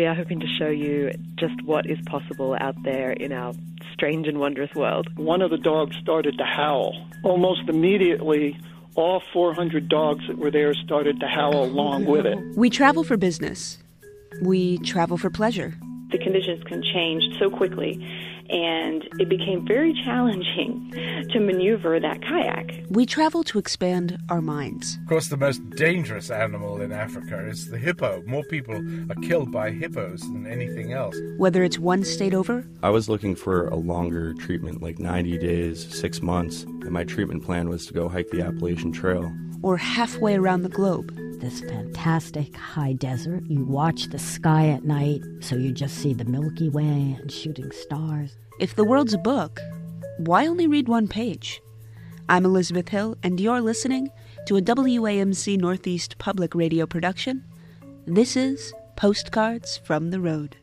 we 0.00 0.06
are 0.06 0.14
hoping 0.14 0.40
to 0.40 0.46
show 0.58 0.68
you 0.68 1.10
just 1.36 1.62
what 1.66 1.84
is 1.84 1.98
possible 2.06 2.56
out 2.58 2.74
there 2.84 3.12
in 3.12 3.32
our 3.32 3.52
strange 3.92 4.26
and 4.26 4.40
wondrous 4.40 4.74
world. 4.74 5.14
One 5.18 5.42
of 5.42 5.50
the 5.50 5.58
dogs 5.58 5.94
started 6.00 6.38
to 6.38 6.44
howl. 6.44 6.96
Almost 7.22 7.68
immediately, 7.68 8.58
all 8.94 9.22
400 9.30 9.90
dogs 9.90 10.26
that 10.26 10.38
were 10.38 10.50
there 10.50 10.72
started 10.72 11.20
to 11.20 11.26
howl 11.26 11.64
along 11.64 12.06
with 12.06 12.24
it. 12.24 12.38
We 12.56 12.70
travel 12.70 13.04
for 13.04 13.18
business. 13.18 13.76
We 14.40 14.78
travel 14.78 15.18
for 15.18 15.28
pleasure. 15.28 15.74
The 16.12 16.16
conditions 16.16 16.64
can 16.64 16.82
change 16.82 17.22
so 17.38 17.50
quickly 17.50 18.00
and 18.50 19.08
it 19.18 19.28
became 19.28 19.66
very 19.66 19.94
challenging 20.04 20.90
to 21.30 21.40
maneuver 21.40 22.00
that 22.00 22.22
kayak. 22.22 22.84
We 22.90 23.06
travel 23.06 23.44
to 23.44 23.58
expand 23.58 24.18
our 24.28 24.40
minds. 24.40 24.98
Of 25.02 25.08
course, 25.08 25.28
the 25.28 25.36
most 25.36 25.68
dangerous 25.70 26.30
animal 26.30 26.80
in 26.80 26.92
Africa 26.92 27.46
is 27.46 27.70
the 27.70 27.78
hippo. 27.78 28.22
More 28.26 28.42
people 28.44 28.76
are 28.76 29.20
killed 29.22 29.52
by 29.52 29.70
hippos 29.70 30.22
than 30.22 30.46
anything 30.46 30.92
else. 30.92 31.16
Whether 31.36 31.62
it's 31.62 31.78
one 31.78 32.04
state 32.04 32.34
over, 32.34 32.66
I 32.82 32.90
was 32.90 33.08
looking 33.08 33.36
for 33.36 33.68
a 33.68 33.76
longer 33.76 34.34
treatment, 34.34 34.82
like 34.82 34.98
90 34.98 35.38
days, 35.38 35.86
six 35.94 36.22
months, 36.22 36.64
and 36.64 36.90
my 36.90 37.04
treatment 37.04 37.44
plan 37.44 37.68
was 37.68 37.86
to 37.86 37.92
go 37.92 38.08
hike 38.08 38.30
the 38.30 38.42
Appalachian 38.42 38.92
Trail. 38.92 39.32
Or 39.62 39.76
halfway 39.76 40.36
around 40.36 40.62
the 40.62 40.70
globe 40.70 41.14
this 41.40 41.60
fantastic 41.60 42.54
high 42.54 42.92
desert. 42.92 43.42
You 43.46 43.64
watch 43.64 44.08
the 44.08 44.18
sky 44.18 44.68
at 44.68 44.84
night, 44.84 45.22
so 45.40 45.56
you 45.56 45.72
just 45.72 45.96
see 45.96 46.12
the 46.12 46.26
Milky 46.26 46.68
Way 46.68 47.16
and 47.18 47.32
shooting 47.32 47.70
stars. 47.72 48.36
If 48.58 48.76
the 48.76 48.84
world's 48.84 49.14
a 49.14 49.18
book, 49.18 49.58
why 50.18 50.46
only 50.46 50.66
read 50.66 50.86
one 50.86 51.08
page? 51.08 51.62
I'm 52.28 52.44
Elizabeth 52.44 52.90
Hill, 52.90 53.16
and 53.22 53.40
you're 53.40 53.62
listening 53.62 54.10
to 54.46 54.58
a 54.58 54.62
WAMC 54.62 55.58
Northeast 55.58 56.18
public 56.18 56.54
radio 56.54 56.86
production. 56.86 57.42
This 58.06 58.36
is 58.36 58.74
Postcards 58.96 59.78
from 59.78 60.10
the 60.10 60.20
Road. 60.20 60.56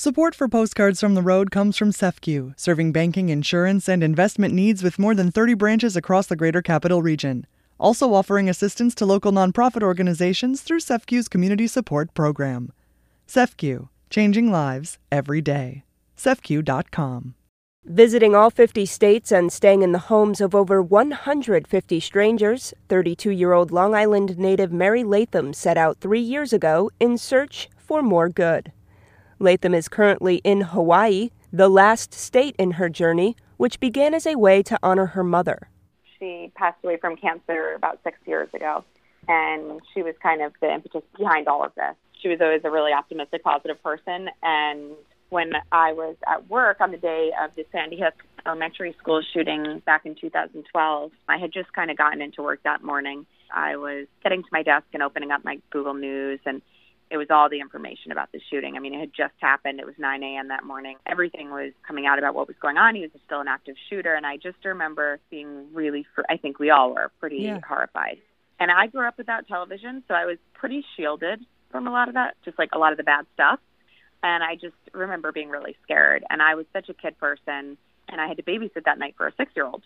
Support 0.00 0.36
for 0.36 0.46
Postcards 0.46 1.00
from 1.00 1.14
the 1.14 1.22
Road 1.22 1.50
comes 1.50 1.76
from 1.76 1.90
SEFCU, 1.90 2.54
serving 2.56 2.92
banking, 2.92 3.30
insurance, 3.30 3.88
and 3.88 4.04
investment 4.04 4.54
needs 4.54 4.80
with 4.80 4.96
more 4.96 5.12
than 5.12 5.32
30 5.32 5.54
branches 5.54 5.96
across 5.96 6.28
the 6.28 6.36
greater 6.36 6.62
capital 6.62 7.02
region. 7.02 7.48
Also 7.80 8.14
offering 8.14 8.48
assistance 8.48 8.94
to 8.94 9.04
local 9.04 9.32
nonprofit 9.32 9.82
organizations 9.82 10.62
through 10.62 10.78
SEFCU's 10.78 11.26
Community 11.26 11.66
Support 11.66 12.14
Program. 12.14 12.70
SEFCU, 13.26 13.88
changing 14.08 14.52
lives 14.52 14.98
every 15.10 15.40
day. 15.40 15.82
SEFCU.com. 16.16 17.34
Visiting 17.84 18.36
all 18.36 18.50
50 18.50 18.86
states 18.86 19.32
and 19.32 19.52
staying 19.52 19.82
in 19.82 19.90
the 19.90 20.06
homes 20.06 20.40
of 20.40 20.54
over 20.54 20.80
150 20.80 21.98
strangers, 21.98 22.72
32 22.88 23.32
year 23.32 23.52
old 23.52 23.72
Long 23.72 23.96
Island 23.96 24.38
native 24.38 24.70
Mary 24.70 25.02
Latham 25.02 25.52
set 25.52 25.76
out 25.76 25.98
three 25.98 26.20
years 26.20 26.52
ago 26.52 26.88
in 27.00 27.18
search 27.18 27.68
for 27.76 28.00
more 28.00 28.28
good. 28.28 28.70
Latham 29.40 29.74
is 29.74 29.88
currently 29.88 30.36
in 30.44 30.62
Hawaii, 30.62 31.30
the 31.52 31.68
last 31.68 32.12
state 32.12 32.56
in 32.58 32.72
her 32.72 32.88
journey, 32.88 33.36
which 33.56 33.78
began 33.78 34.14
as 34.14 34.26
a 34.26 34.36
way 34.36 34.62
to 34.64 34.78
honor 34.82 35.06
her 35.06 35.22
mother. 35.22 35.68
She 36.18 36.50
passed 36.56 36.78
away 36.82 36.96
from 36.96 37.16
cancer 37.16 37.74
about 37.74 38.00
six 38.02 38.18
years 38.26 38.48
ago, 38.52 38.84
and 39.28 39.80
she 39.94 40.02
was 40.02 40.14
kind 40.22 40.42
of 40.42 40.52
the 40.60 40.72
impetus 40.72 41.02
behind 41.16 41.46
all 41.46 41.64
of 41.64 41.72
this. 41.76 41.94
She 42.20 42.28
was 42.28 42.40
always 42.40 42.62
a 42.64 42.70
really 42.70 42.92
optimistic, 42.92 43.44
positive 43.44 43.80
person, 43.82 44.28
and 44.42 44.90
when 45.30 45.52
I 45.70 45.92
was 45.92 46.16
at 46.26 46.48
work 46.48 46.80
on 46.80 46.90
the 46.90 46.96
day 46.96 47.30
of 47.40 47.54
the 47.54 47.64
Sandy 47.70 48.00
Hook 48.00 48.14
Elementary 48.46 48.96
School 48.98 49.22
shooting 49.34 49.82
back 49.84 50.06
in 50.06 50.14
2012, 50.14 51.12
I 51.28 51.36
had 51.36 51.52
just 51.52 51.72
kind 51.74 51.90
of 51.90 51.96
gotten 51.96 52.22
into 52.22 52.42
work 52.42 52.60
that 52.64 52.82
morning. 52.82 53.26
I 53.54 53.76
was 53.76 54.06
getting 54.22 54.42
to 54.42 54.48
my 54.50 54.62
desk 54.62 54.86
and 54.94 55.02
opening 55.02 55.30
up 55.30 55.44
my 55.44 55.60
Google 55.70 55.94
News 55.94 56.40
and 56.46 56.62
it 57.10 57.16
was 57.16 57.28
all 57.30 57.48
the 57.48 57.60
information 57.60 58.12
about 58.12 58.30
the 58.32 58.40
shooting. 58.50 58.76
I 58.76 58.80
mean, 58.80 58.94
it 58.94 59.00
had 59.00 59.12
just 59.16 59.34
happened. 59.40 59.80
It 59.80 59.86
was 59.86 59.94
9 59.98 60.22
a.m. 60.22 60.48
that 60.48 60.64
morning. 60.64 60.96
Everything 61.06 61.50
was 61.50 61.72
coming 61.86 62.06
out 62.06 62.18
about 62.18 62.34
what 62.34 62.48
was 62.48 62.56
going 62.60 62.76
on. 62.76 62.94
He 62.94 63.02
was 63.02 63.10
still 63.24 63.40
an 63.40 63.48
active 63.48 63.76
shooter. 63.88 64.14
And 64.14 64.26
I 64.26 64.36
just 64.36 64.62
remember 64.64 65.18
being 65.30 65.72
really, 65.72 66.06
I 66.28 66.36
think 66.36 66.58
we 66.58 66.70
all 66.70 66.94
were 66.94 67.10
pretty 67.18 67.38
yeah. 67.38 67.60
horrified. 67.66 68.18
And 68.60 68.70
I 68.70 68.88
grew 68.88 69.06
up 69.06 69.16
without 69.16 69.46
television, 69.46 70.02
so 70.08 70.14
I 70.14 70.26
was 70.26 70.36
pretty 70.52 70.84
shielded 70.96 71.44
from 71.70 71.86
a 71.86 71.92
lot 71.92 72.08
of 72.08 72.14
that, 72.14 72.34
just 72.44 72.58
like 72.58 72.70
a 72.72 72.78
lot 72.78 72.92
of 72.92 72.98
the 72.98 73.04
bad 73.04 73.24
stuff. 73.34 73.60
And 74.22 74.42
I 74.42 74.56
just 74.56 74.74
remember 74.92 75.30
being 75.30 75.48
really 75.48 75.76
scared. 75.84 76.24
And 76.28 76.42
I 76.42 76.56
was 76.56 76.66
such 76.72 76.88
a 76.88 76.94
kid 76.94 77.16
person, 77.18 77.78
and 78.08 78.20
I 78.20 78.26
had 78.26 78.36
to 78.38 78.42
babysit 78.42 78.84
that 78.84 78.98
night 78.98 79.14
for 79.16 79.28
a 79.28 79.32
six 79.36 79.52
year 79.54 79.64
old. 79.64 79.84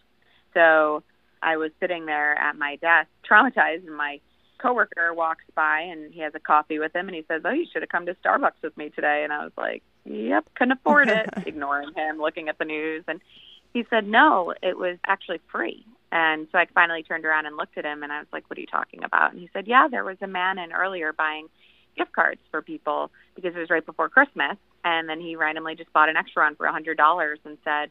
So 0.55 1.03
I 1.43 1.57
was 1.59 1.71
sitting 1.81 2.07
there 2.07 2.35
at 2.35 2.57
my 2.57 2.77
desk, 2.77 3.09
traumatized, 3.31 3.87
and 3.87 3.97
my 3.97 4.21
coworker 4.63 5.13
walks 5.13 5.45
by 5.55 5.81
and 5.81 6.13
he 6.15 6.21
has 6.21 6.35
a 6.35 6.41
coffee 6.41 6.79
with 6.79 6.95
him 6.95 7.09
and 7.09 7.17
he 7.17 7.25
says, 7.29 7.43
"Oh, 7.45 7.51
you 7.51 7.67
should 7.71 7.83
have 7.83 7.89
come 7.89 8.07
to 8.07 8.15
Starbucks 8.15 8.63
with 8.63 8.77
me 8.77 8.91
today." 8.91 9.25
And 9.25 9.33
I 9.33 9.45
was 9.45 9.53
like, 9.57 9.83
"Yep, 10.05 10.47
couldn't 10.55 10.73
afford 10.73 11.09
it." 11.09 11.29
Ignoring 11.47 11.93
him, 11.95 12.19
looking 12.19 12.49
at 12.49 12.59
the 12.59 12.65
news, 12.65 13.05
and 13.09 13.21
he 13.73 13.85
said, 13.91 14.07
"No, 14.07 14.55
it 14.63 14.79
was 14.79 14.99
actually 15.07 15.41
free." 15.51 15.85
And 16.11 16.47
so 16.53 16.59
I 16.59 16.67
finally 16.75 17.03
turned 17.03 17.25
around 17.25 17.47
and 17.47 17.57
looked 17.57 17.79
at 17.79 17.85
him 17.85 18.03
and 18.03 18.13
I 18.13 18.19
was 18.19 18.29
like, 18.33 18.49
"What 18.49 18.59
are 18.59 18.61
you 18.61 18.67
talking 18.67 19.03
about?" 19.05 19.33
And 19.33 19.41
he 19.41 19.51
said, 19.53 19.67
"Yeah, 19.67 19.89
there 19.91 20.05
was 20.05 20.19
a 20.21 20.27
man 20.27 20.59
in 20.59 20.73
earlier 20.73 21.13
buying 21.13 21.49
gift 21.97 22.13
cards 22.13 22.41
for 22.51 22.63
people 22.63 23.11
because 23.35 23.55
it 23.55 23.59
was 23.59 23.71
right 23.71 23.85
before 23.85 24.09
Christmas, 24.09 24.57
and 24.85 25.09
then 25.09 25.21
he 25.21 25.37
randomly 25.37 25.75
just 25.75 25.93
bought 25.93 26.09
an 26.09 26.17
extra 26.17 26.45
one 26.45 26.57
for 26.57 26.67
a 26.67 26.73
hundred 26.73 26.97
dollars 26.97 27.39
and 27.45 27.59
said." 27.65 27.91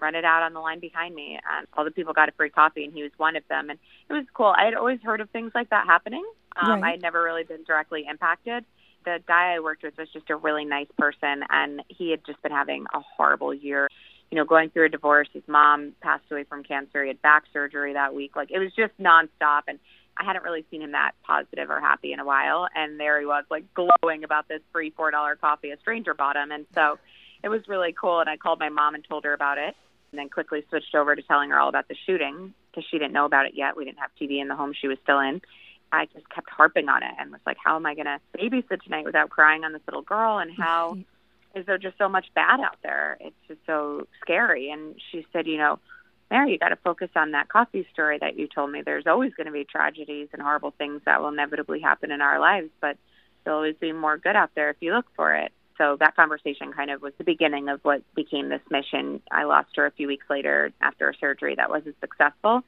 Run 0.00 0.14
it 0.14 0.24
out 0.24 0.42
on 0.42 0.52
the 0.52 0.60
line 0.60 0.80
behind 0.80 1.14
me 1.14 1.38
and 1.56 1.66
all 1.74 1.84
the 1.84 1.90
people 1.90 2.12
got 2.12 2.28
a 2.28 2.32
free 2.32 2.50
coffee 2.50 2.84
and 2.84 2.92
he 2.92 3.02
was 3.02 3.12
one 3.16 3.36
of 3.36 3.42
them 3.48 3.70
and 3.70 3.78
it 4.08 4.12
was 4.12 4.24
cool. 4.34 4.54
I 4.56 4.64
had 4.64 4.74
always 4.74 5.00
heard 5.02 5.20
of 5.20 5.30
things 5.30 5.52
like 5.54 5.70
that 5.70 5.86
happening. 5.86 6.24
Um 6.60 6.82
right. 6.82 6.84
i 6.84 6.90
had 6.92 7.02
never 7.02 7.22
really 7.22 7.44
been 7.44 7.64
directly 7.64 8.06
impacted. 8.08 8.64
The 9.04 9.18
guy 9.26 9.54
i 9.54 9.60
worked 9.60 9.82
with 9.82 9.96
was 9.98 10.08
just 10.12 10.30
a 10.30 10.36
really 10.36 10.64
nice 10.64 10.88
person 10.98 11.44
and 11.48 11.82
he 11.88 12.10
had 12.10 12.24
just 12.24 12.42
been 12.42 12.52
having 12.52 12.84
a 12.94 13.00
horrible 13.16 13.52
year 13.54 13.88
you 14.30 14.36
know 14.36 14.44
going 14.44 14.70
through 14.70 14.86
a 14.86 14.88
divorce. 14.88 15.28
His 15.32 15.42
mom 15.46 15.92
passed 16.00 16.24
away 16.30 16.44
from 16.44 16.62
cancer. 16.62 17.02
He 17.02 17.08
had 17.08 17.20
back 17.22 17.44
surgery 17.52 17.92
that 17.92 18.14
week. 18.14 18.34
Like 18.34 18.50
it 18.50 18.58
was 18.58 18.72
just 18.74 18.92
nonstop 18.98 19.62
and 19.68 19.78
I 20.16 20.24
hadn't 20.24 20.44
really 20.44 20.64
seen 20.70 20.82
him 20.82 20.92
that 20.92 21.12
positive 21.24 21.70
or 21.70 21.80
happy 21.80 22.12
in 22.12 22.20
a 22.20 22.24
while, 22.24 22.68
and 22.74 23.00
there 23.00 23.18
he 23.18 23.26
was, 23.26 23.44
like 23.50 23.64
glowing 23.74 24.24
about 24.24 24.48
this 24.48 24.60
free 24.72 24.90
four 24.90 25.10
dollar 25.10 25.36
coffee. 25.36 25.70
A 25.70 25.78
stranger 25.78 26.14
bought 26.14 26.36
him, 26.36 26.52
and 26.52 26.66
so 26.74 26.98
it 27.42 27.48
was 27.48 27.66
really 27.68 27.94
cool. 27.98 28.20
And 28.20 28.28
I 28.28 28.36
called 28.36 28.58
my 28.58 28.68
mom 28.68 28.94
and 28.94 29.04
told 29.04 29.24
her 29.24 29.32
about 29.32 29.58
it, 29.58 29.74
and 30.10 30.18
then 30.18 30.28
quickly 30.28 30.64
switched 30.68 30.94
over 30.94 31.16
to 31.16 31.22
telling 31.22 31.50
her 31.50 31.58
all 31.58 31.68
about 31.68 31.88
the 31.88 31.96
shooting 32.06 32.54
because 32.70 32.86
she 32.90 32.98
didn't 32.98 33.12
know 33.12 33.24
about 33.24 33.46
it 33.46 33.52
yet. 33.54 33.76
We 33.76 33.84
didn't 33.84 33.98
have 33.98 34.10
TV 34.20 34.40
in 34.40 34.48
the 34.48 34.56
home 34.56 34.72
she 34.78 34.88
was 34.88 34.98
still 35.02 35.20
in. 35.20 35.40
I 35.90 36.06
just 36.06 36.28
kept 36.30 36.48
harping 36.48 36.88
on 36.88 37.02
it 37.02 37.12
and 37.18 37.30
was 37.30 37.40
like, 37.44 37.58
how 37.62 37.76
am 37.76 37.84
I 37.84 37.94
going 37.94 38.06
to 38.06 38.18
babysit 38.36 38.82
tonight 38.82 39.04
without 39.04 39.28
crying 39.28 39.64
on 39.64 39.72
this 39.72 39.82
little 39.86 40.02
girl? 40.02 40.38
And 40.38 40.50
how 40.50 40.96
is 41.54 41.66
there 41.66 41.76
just 41.76 41.98
so 41.98 42.08
much 42.08 42.26
bad 42.34 42.60
out 42.60 42.78
there? 42.82 43.18
It's 43.20 43.36
just 43.46 43.60
so 43.66 44.06
scary. 44.22 44.70
And 44.70 44.94
she 45.10 45.26
said, 45.32 45.46
you 45.46 45.58
know, 45.58 45.78
Mary, 46.30 46.52
you 46.52 46.58
got 46.58 46.70
to 46.70 46.76
focus 46.76 47.10
on 47.14 47.32
that 47.32 47.50
coffee 47.50 47.86
story 47.92 48.16
that 48.20 48.38
you 48.38 48.48
told 48.48 48.72
me. 48.72 48.80
There's 48.80 49.06
always 49.06 49.34
going 49.34 49.48
to 49.48 49.52
be 49.52 49.64
tragedies 49.64 50.28
and 50.32 50.40
horrible 50.40 50.72
things 50.78 51.02
that 51.04 51.20
will 51.20 51.28
inevitably 51.28 51.80
happen 51.80 52.10
in 52.10 52.22
our 52.22 52.40
lives, 52.40 52.70
but 52.80 52.96
there'll 53.44 53.58
always 53.58 53.76
be 53.76 53.92
more 53.92 54.16
good 54.16 54.34
out 54.34 54.50
there 54.54 54.70
if 54.70 54.76
you 54.80 54.94
look 54.94 55.06
for 55.14 55.34
it 55.34 55.52
so 55.78 55.96
that 56.00 56.16
conversation 56.16 56.72
kind 56.72 56.90
of 56.90 57.02
was 57.02 57.12
the 57.18 57.24
beginning 57.24 57.68
of 57.68 57.80
what 57.82 58.02
became 58.14 58.48
this 58.48 58.60
mission. 58.70 59.20
I 59.30 59.44
lost 59.44 59.68
her 59.76 59.86
a 59.86 59.90
few 59.90 60.06
weeks 60.06 60.26
later 60.28 60.72
after 60.80 61.08
a 61.08 61.16
surgery 61.16 61.54
that 61.56 61.70
wasn't 61.70 61.96
successful. 62.00 62.62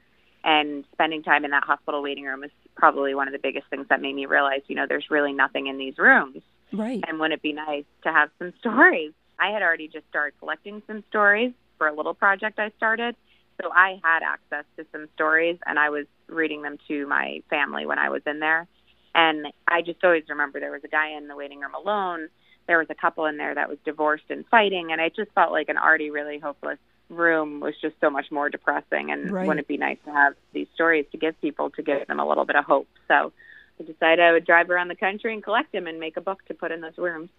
And 0.45 0.85
spending 0.93 1.23
time 1.23 1.45
in 1.45 1.53
that 1.53 1.65
hospital 1.65 2.03
waiting 2.03 2.25
room 2.25 2.41
was 2.41 2.51
probably 2.77 3.15
one 3.15 3.29
of 3.29 3.33
the 3.33 3.39
biggest 3.39 3.67
things 3.71 3.87
that 3.89 4.01
made 4.01 4.15
me 4.15 4.27
realize, 4.27 4.61
you 4.67 4.77
know, 4.77 4.87
there's 4.87 5.11
really 5.11 5.33
nothing 5.33 5.69
in 5.69 5.79
these 5.79 5.97
rooms. 5.97 6.43
Right. 6.73 7.03
And 7.07 7.19
wouldn't 7.19 7.39
it 7.39 7.43
be 7.43 7.53
nice 7.53 7.85
to 8.03 8.13
have 8.13 8.31
some 8.39 8.53
stories? 8.59 9.13
I 9.39 9.51
had 9.51 9.63
already 9.63 9.89
just 9.89 10.07
started 10.09 10.39
collecting 10.39 10.83
some 10.87 11.03
stories 11.09 11.53
for 11.79 11.87
a 11.87 11.95
little 11.95 12.15
project 12.15 12.59
I 12.59 12.71
started. 12.77 13.17
So 13.63 13.71
I 13.73 14.01
had 14.03 14.23
access 14.23 14.65
to 14.77 14.85
some 14.93 15.09
stories 15.15 15.59
and 15.67 15.79
I 15.79 15.91
was 15.91 16.07
reading 16.27 16.63
them 16.63 16.79
to 16.89 17.07
my 17.07 17.43
family 17.49 17.87
when 17.87 17.99
I 17.99 18.11
was 18.11 18.23
in 18.27 18.41
there. 18.41 18.67
And 19.15 19.47
I 19.69 19.83
just 19.83 20.03
always 20.03 20.25
remember 20.29 20.61
there 20.61 20.73
was 20.73 20.85
a 20.85 20.89
guy 20.89 21.17
in 21.17 21.29
the 21.29 21.37
waiting 21.37 21.61
room 21.61 21.75
alone 21.75 22.29
there 22.67 22.79
was 22.79 22.89
a 22.91 22.95
couple 22.95 23.27
in 23.27 23.37
there 23.37 23.55
that 23.55 23.69
was 23.69 23.79
divorced 23.85 24.25
and 24.31 24.45
fighting, 24.47 24.93
and 24.93 25.01
it 25.01 25.15
just 25.15 25.31
felt 25.33 25.53
like 25.53 25.69
an 25.69 25.77
already 25.77 26.11
really 26.11 26.39
hopeless 26.39 26.79
room 27.09 27.61
was 27.61 27.75
just 27.81 27.95
so 28.01 28.11
much 28.11 28.31
more 28.31 28.49
depressing. 28.49 29.11
And 29.11 29.31
right. 29.31 29.47
wouldn't 29.47 29.65
it 29.65 29.69
be 29.69 29.77
nice 29.77 29.99
to 30.07 30.13
have 30.13 30.35
these 30.53 30.67
stories 30.75 31.07
to 31.13 31.19
give 31.19 31.41
people 31.41 31.71
to 31.71 31.83
give 31.83 32.07
them 32.07 32.21
a 32.21 32.27
little 32.27 32.45
bit 32.45 32.57
of 32.57 32.65
hope? 32.65 32.89
So 33.09 33.33
I 33.81 33.83
decided 33.83 34.21
I 34.21 34.33
would 34.33 34.47
drive 34.47 34.71
around 34.71 34.89
the 34.89 34.97
country 34.97 35.33
and 35.33 35.43
collect 35.43 35.73
them 35.73 35.87
and 35.87 35.99
make 36.01 36.17
a 36.17 36.21
book 36.21 36.45
to 36.47 36.55
put 36.55 36.73
in 36.73 36.81
those 36.81 36.97
rooms. 36.97 37.31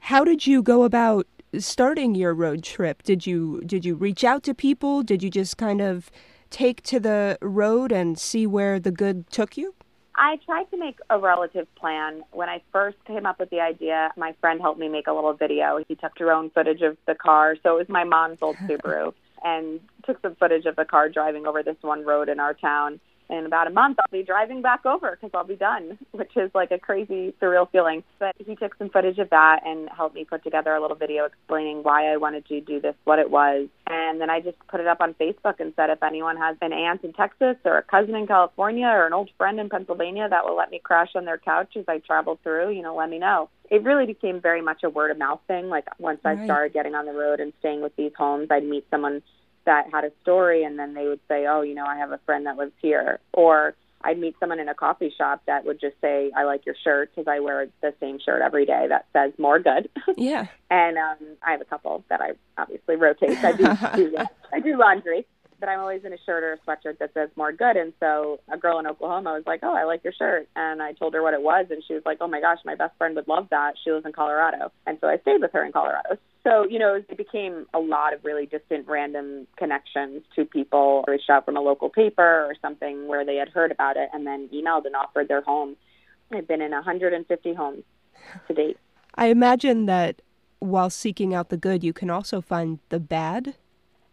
How 0.00 0.24
did 0.24 0.46
you 0.46 0.62
go 0.62 0.84
about 0.84 1.26
starting 1.58 2.14
your 2.14 2.32
road 2.32 2.62
trip? 2.62 3.02
Did 3.02 3.26
you 3.26 3.60
did 3.66 3.84
you 3.84 3.94
reach 3.94 4.24
out 4.24 4.42
to 4.44 4.54
people? 4.54 5.02
Did 5.02 5.22
you 5.22 5.30
just 5.30 5.56
kind 5.56 5.80
of 5.80 6.10
take 6.48 6.82
to 6.84 6.98
the 6.98 7.38
road 7.42 7.92
and 7.92 8.18
see 8.18 8.46
where 8.46 8.80
the 8.80 8.90
good 8.90 9.28
took 9.30 9.56
you? 9.56 9.74
I 10.22 10.36
tried 10.44 10.64
to 10.64 10.76
make 10.76 10.98
a 11.08 11.18
relative 11.18 11.66
plan. 11.76 12.22
When 12.30 12.50
I 12.50 12.60
first 12.72 12.98
came 13.06 13.24
up 13.24 13.40
with 13.40 13.48
the 13.48 13.60
idea, 13.60 14.10
my 14.18 14.34
friend 14.38 14.60
helped 14.60 14.78
me 14.78 14.86
make 14.86 15.06
a 15.06 15.12
little 15.12 15.32
video. 15.32 15.82
He 15.88 15.94
took 15.94 16.14
drone 16.14 16.50
footage 16.50 16.82
of 16.82 16.98
the 17.06 17.14
car. 17.14 17.56
So 17.62 17.76
it 17.76 17.78
was 17.78 17.88
my 17.88 18.04
mom's 18.04 18.36
old 18.42 18.56
Subaru 18.56 19.14
and 19.42 19.80
took 20.04 20.20
some 20.20 20.34
footage 20.34 20.66
of 20.66 20.76
the 20.76 20.84
car 20.84 21.08
driving 21.08 21.46
over 21.46 21.62
this 21.62 21.78
one 21.80 22.04
road 22.04 22.28
in 22.28 22.38
our 22.38 22.52
town. 22.52 23.00
In 23.30 23.46
about 23.46 23.66
a 23.66 23.70
month 23.70 23.98
I'll 24.00 24.10
be 24.10 24.24
driving 24.24 24.62
back 24.62 24.84
over 24.84 25.16
because 25.16 25.30
I'll 25.34 25.44
be 25.44 25.56
done, 25.56 25.98
which 26.12 26.36
is 26.36 26.50
like 26.54 26.70
a 26.70 26.78
crazy 26.78 27.34
surreal 27.40 27.70
feeling. 27.70 28.02
But 28.18 28.34
he 28.44 28.56
took 28.56 28.76
some 28.76 28.90
footage 28.90 29.18
of 29.18 29.30
that 29.30 29.60
and 29.64 29.88
helped 29.88 30.14
me 30.14 30.24
put 30.24 30.44
together 30.44 30.74
a 30.74 30.80
little 30.80 30.96
video 30.96 31.24
explaining 31.24 31.82
why 31.82 32.12
I 32.12 32.16
wanted 32.16 32.46
to 32.46 32.60
do 32.60 32.80
this, 32.80 32.94
what 33.04 33.18
it 33.18 33.30
was, 33.30 33.68
and 33.86 34.20
then 34.20 34.30
I 34.30 34.40
just 34.40 34.56
put 34.68 34.80
it 34.80 34.86
up 34.86 35.00
on 35.00 35.14
Facebook 35.14 35.58
and 35.58 35.72
said 35.74 35.90
if 35.90 36.02
anyone 36.02 36.36
has 36.36 36.56
an 36.60 36.72
aunt 36.72 37.02
in 37.02 37.12
Texas 37.12 37.56
or 37.64 37.78
a 37.78 37.82
cousin 37.82 38.14
in 38.14 38.26
California 38.26 38.86
or 38.86 39.06
an 39.06 39.12
old 39.12 39.30
friend 39.36 39.58
in 39.58 39.68
Pennsylvania 39.68 40.28
that 40.28 40.44
will 40.44 40.56
let 40.56 40.70
me 40.70 40.80
crash 40.82 41.10
on 41.14 41.24
their 41.24 41.38
couch 41.38 41.76
as 41.76 41.84
I 41.88 41.98
travel 41.98 42.38
through, 42.42 42.70
you 42.70 42.82
know, 42.82 42.94
let 42.94 43.10
me 43.10 43.18
know. 43.18 43.48
It 43.70 43.82
really 43.82 44.06
became 44.06 44.40
very 44.40 44.62
much 44.62 44.82
a 44.84 44.90
word 44.90 45.10
of 45.10 45.18
mouth 45.18 45.40
thing. 45.46 45.68
Like 45.68 45.86
once 45.98 46.20
right. 46.24 46.38
I 46.38 46.44
started 46.44 46.72
getting 46.72 46.94
on 46.94 47.06
the 47.06 47.12
road 47.12 47.40
and 47.40 47.52
staying 47.60 47.82
with 47.82 47.94
these 47.96 48.12
homes, 48.16 48.48
I'd 48.50 48.64
meet 48.64 48.86
someone 48.90 49.22
that 49.66 49.86
had 49.92 50.04
a 50.04 50.12
story 50.22 50.64
and 50.64 50.78
then 50.78 50.94
they 50.94 51.06
would 51.06 51.20
say, 51.28 51.46
"Oh, 51.46 51.62
you 51.62 51.74
know, 51.74 51.84
I 51.86 51.96
have 51.96 52.12
a 52.12 52.18
friend 52.26 52.46
that 52.46 52.56
lives 52.56 52.72
here." 52.80 53.20
Or 53.32 53.74
I'd 54.02 54.18
meet 54.18 54.34
someone 54.40 54.60
in 54.60 54.68
a 54.68 54.74
coffee 54.74 55.12
shop 55.16 55.42
that 55.46 55.64
would 55.66 55.80
just 55.80 56.00
say, 56.00 56.30
"I 56.34 56.44
like 56.44 56.64
your 56.64 56.74
shirt 56.82 57.10
because 57.14 57.28
I 57.28 57.40
wear 57.40 57.66
the 57.82 57.92
same 58.00 58.18
shirt 58.18 58.40
every 58.42 58.64
day 58.64 58.86
that 58.88 59.06
says 59.12 59.32
more 59.38 59.58
good." 59.58 59.88
Yeah. 60.16 60.46
and 60.70 60.98
um, 60.98 61.16
I 61.42 61.52
have 61.52 61.60
a 61.60 61.64
couple 61.64 62.04
that 62.08 62.20
I 62.20 62.32
obviously 62.58 62.96
rotate. 62.96 63.42
I 63.42 63.52
do, 63.52 63.64
do 63.96 64.16
I 64.52 64.60
do 64.60 64.76
laundry, 64.76 65.26
but 65.58 65.68
I'm 65.68 65.80
always 65.80 66.04
in 66.04 66.12
a 66.12 66.18
shirt 66.26 66.42
or 66.42 66.52
a 66.54 66.58
sweatshirt 66.58 66.98
that 66.98 67.14
says 67.14 67.30
more 67.36 67.52
good. 67.52 67.76
And 67.76 67.92
so 68.00 68.40
a 68.52 68.56
girl 68.58 68.78
in 68.78 68.86
Oklahoma 68.86 69.32
was 69.34 69.44
like, 69.46 69.60
"Oh, 69.62 69.74
I 69.74 69.84
like 69.84 70.02
your 70.04 70.12
shirt," 70.14 70.48
and 70.56 70.82
I 70.82 70.92
told 70.92 71.14
her 71.14 71.22
what 71.22 71.34
it 71.34 71.42
was, 71.42 71.66
and 71.70 71.82
she 71.86 71.94
was 71.94 72.02
like, 72.04 72.18
"Oh 72.20 72.26
my 72.28 72.40
gosh, 72.40 72.58
my 72.64 72.74
best 72.74 72.96
friend 72.98 73.14
would 73.16 73.28
love 73.28 73.48
that." 73.50 73.74
She 73.82 73.92
lives 73.92 74.06
in 74.06 74.12
Colorado, 74.12 74.72
and 74.86 74.98
so 75.00 75.08
I 75.08 75.18
stayed 75.18 75.40
with 75.40 75.52
her 75.52 75.64
in 75.64 75.72
Colorado. 75.72 76.18
So 76.44 76.66
you 76.68 76.78
know, 76.78 76.94
it 76.94 77.16
became 77.16 77.66
a 77.74 77.78
lot 77.78 78.14
of 78.14 78.24
really 78.24 78.46
distant, 78.46 78.86
random 78.88 79.46
connections 79.56 80.22
to 80.36 80.44
people 80.44 81.04
reached 81.06 81.30
out 81.30 81.44
from 81.44 81.56
a 81.56 81.60
local 81.60 81.90
paper 81.90 82.22
or 82.22 82.54
something 82.62 83.08
where 83.08 83.24
they 83.24 83.36
had 83.36 83.48
heard 83.48 83.72
about 83.72 83.96
it, 83.96 84.08
and 84.12 84.26
then 84.26 84.48
emailed 84.48 84.86
and 84.86 84.96
offered 84.96 85.28
their 85.28 85.42
home. 85.42 85.76
I've 86.32 86.46
been 86.46 86.62
in 86.62 86.70
150 86.70 87.54
homes 87.54 87.82
to 88.46 88.54
date. 88.54 88.78
I 89.16 89.26
imagine 89.26 89.86
that 89.86 90.22
while 90.60 90.90
seeking 90.90 91.34
out 91.34 91.48
the 91.48 91.56
good, 91.56 91.82
you 91.82 91.92
can 91.92 92.10
also 92.10 92.40
find 92.40 92.78
the 92.90 93.00
bad 93.00 93.56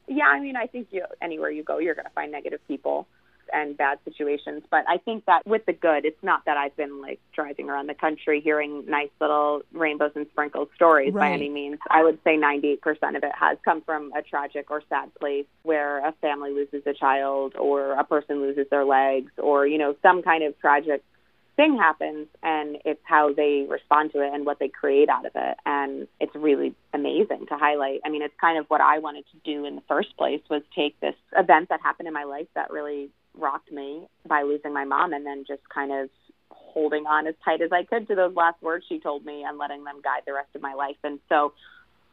yeah, 0.08 0.26
I 0.28 0.40
mean, 0.40 0.56
I 0.56 0.68
think 0.68 0.88
you 0.92 1.06
anywhere 1.22 1.52
you 1.52 1.64
go, 1.64 1.80
you're 1.80 1.96
going 1.96 2.06
to 2.06 2.12
find 2.12 2.32
negative 2.32 2.66
people 2.68 3.08
and 3.54 3.78
bad 3.78 4.00
situations. 4.06 4.64
But 4.70 4.86
I 4.88 4.98
think 4.98 5.26
that 5.26 5.46
with 5.46 5.66
the 5.66 5.74
good, 5.74 6.06
it's 6.06 6.22
not 6.24 6.46
that 6.46 6.58
I've 6.58 6.76
been 6.76 7.02
like 7.02 7.20
driving 7.34 7.70
around 7.70 7.88
the 7.88 7.94
country 7.94 8.42
hearing 8.42 8.86
nice 8.88 9.10
little 9.20 9.62
rainbows 9.74 10.12
and 10.16 10.28
sprinkles 10.32 10.70
stories 10.76 11.14
right. 11.14 11.30
by 11.30 11.34
any 11.34 11.50
means. 11.50 11.80
I 11.90 12.04
would 12.04 12.20
say 12.24 12.38
98% 12.38 12.78
of 13.16 13.24
it 13.24 13.32
has 13.40 13.58
come 13.64 13.82
from 13.82 14.12
a 14.14 14.22
tragic 14.22 14.70
or 14.72 14.82
sad 14.90 15.14
place 15.16 15.46
where 15.64 16.06
a 16.06 16.12
family 16.14 16.52
loses 16.52 16.84
a 16.86 16.94
child 16.94 17.56
or 17.56 17.94
a 17.94 18.04
person 18.04 18.42
loses 18.42 18.68
their 18.70 18.86
legs 18.86 19.32
or, 19.38 19.68
you 19.68 19.78
know, 19.78 19.96
some 20.02 20.22
kind 20.22 20.44
of 20.44 20.58
tragic 20.60 21.04
thing 21.58 21.76
happens 21.76 22.28
and 22.44 22.78
it's 22.86 23.02
how 23.04 23.34
they 23.34 23.66
respond 23.68 24.14
to 24.14 24.22
it 24.22 24.32
and 24.32 24.46
what 24.46 24.60
they 24.60 24.70
create 24.70 25.10
out 25.10 25.26
of 25.26 25.32
it 25.36 25.58
and 25.66 26.08
it's 26.22 26.34
really 26.36 26.74
amazing 26.94 27.48
to 27.50 27.58
highlight 27.58 28.00
i 28.06 28.10
mean 28.10 28.22
it's 28.22 28.34
kind 28.40 28.60
of 28.60 28.66
what 28.68 28.80
i 28.80 29.00
wanted 29.00 29.26
to 29.32 29.38
do 29.44 29.66
in 29.66 29.76
the 29.76 29.82
first 29.88 30.16
place 30.18 30.40
was 30.52 30.62
take 30.76 30.98
this 31.00 31.16
event 31.36 31.68
that 31.70 31.82
happened 31.82 32.08
in 32.08 32.14
my 32.14 32.26
life 32.26 32.48
that 32.54 32.70
really 32.70 33.10
rocked 33.40 33.72
me 33.72 34.08
by 34.28 34.44
losing 34.44 34.74
my 34.74 34.86
mom 34.86 35.14
and 35.14 35.26
then 35.26 35.46
just 35.48 35.68
kind 35.70 35.92
of 35.92 36.10
holding 36.50 37.06
on 37.06 37.28
as 37.28 37.36
tight 37.44 37.62
as 37.62 37.72
i 37.72 37.84
could 37.84 38.08
to 38.08 38.16
those 38.16 38.36
last 38.36 38.62
words 38.62 38.86
she 38.88 39.00
told 39.00 39.26
me 39.26 39.44
and 39.44 39.58
letting 39.58 39.84
them 39.84 40.00
guide 40.04 40.22
the 40.26 40.34
rest 40.34 40.50
of 40.56 40.62
my 40.62 40.74
life 40.74 40.96
and 41.04 41.20
so 41.28 41.54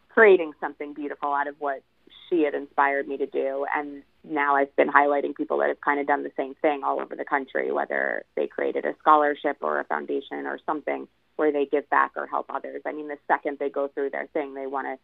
creating 0.09 0.53
something 0.61 0.95
beautiful 0.95 1.33
out 1.33 1.49
of 1.49 1.55
what 1.59 1.83
she 2.29 2.43
had 2.43 2.55
inspired 2.55 3.09
me 3.09 3.17
to 3.19 3.27
do. 3.27 3.67
And 3.75 4.03
now 4.23 4.57
I've 4.57 4.75
been 4.77 4.89
highlighting 4.89 5.35
people 5.35 5.59
that 5.59 5.69
have 5.69 5.81
kind 5.81 6.01
of 6.01 6.07
done 6.07 6.23
the 6.23 6.33
same 6.37 6.55
thing 6.63 6.83
all 6.85 7.01
over 7.01 7.17
the 7.17 7.25
country, 7.25 7.73
whether 7.73 8.25
they 8.37 8.47
created 8.47 8.85
a 8.85 8.95
scholarship 9.01 9.59
or 9.61 9.81
a 9.81 9.85
foundation 9.85 10.47
or 10.47 10.59
something 10.65 11.09
where 11.37 11.53
they 11.53 11.67
give 11.67 11.89
back 11.91 12.13
or 12.17 12.27
help 12.27 12.47
others. 12.49 12.83
I 12.87 12.93
mean, 12.93 13.09
the 13.09 13.19
second 13.27 13.59
they 13.59 13.71
go 13.71 13.89
through 13.89 14.11
their 14.11 14.29
thing, 14.29 14.55
they 14.55 14.67
want 14.67 14.87
to 14.87 14.99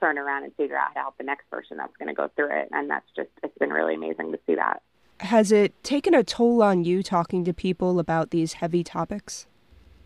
turn 0.00 0.18
around 0.18 0.44
and 0.44 0.54
figure 0.54 0.76
out 0.76 0.88
how 0.88 0.94
to 0.94 1.00
help 1.00 1.18
the 1.18 1.24
next 1.24 1.50
person 1.50 1.76
that's 1.76 1.96
going 1.96 2.08
to 2.08 2.14
go 2.14 2.30
through 2.34 2.56
it. 2.56 2.68
And 2.70 2.88
that's 2.88 3.06
just, 3.16 3.30
it's 3.42 3.56
been 3.58 3.70
really 3.70 3.94
amazing 3.94 4.32
to 4.32 4.38
see 4.46 4.54
that. 4.54 4.82
Has 5.22 5.50
it 5.50 5.82
taken 5.82 6.14
a 6.14 6.22
toll 6.22 6.62
on 6.62 6.84
you 6.84 7.02
talking 7.02 7.44
to 7.44 7.52
people 7.52 7.98
about 7.98 8.30
these 8.30 8.54
heavy 8.54 8.84
topics? 8.84 9.46